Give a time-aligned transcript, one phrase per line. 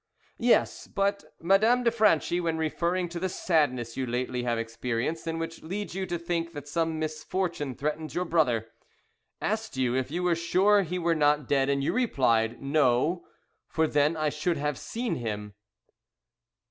[0.39, 5.39] "Yes, but Madame de Franchi, when referring to the sadness you lately have experienced, and
[5.39, 8.71] which leads you to think that some misfortune threatens your brother,
[9.43, 13.27] asked you if you were sure he were not dead, and you replied 'No,
[13.67, 15.53] for then I should have seen him.'"